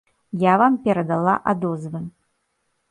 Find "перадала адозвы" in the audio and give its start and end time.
0.89-2.05